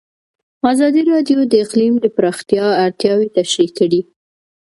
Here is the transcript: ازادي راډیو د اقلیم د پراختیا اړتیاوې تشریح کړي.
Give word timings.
ازادي 0.71 1.01
راډیو 1.11 1.39
د 1.47 1.53
اقلیم 1.65 1.93
د 2.01 2.05
پراختیا 2.15 2.65
اړتیاوې 2.85 3.27
تشریح 3.37 3.71
کړي. 3.79 4.01